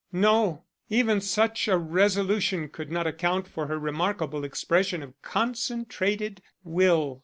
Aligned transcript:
No; 0.11 0.63
even 0.89 1.21
such 1.21 1.67
a 1.67 1.77
resolution 1.77 2.69
could 2.69 2.91
not 2.91 3.05
account 3.05 3.47
for 3.47 3.67
her 3.67 3.77
remarkable 3.77 4.43
expression 4.43 5.03
of 5.03 5.13
concentrated 5.21 6.41
will. 6.63 7.19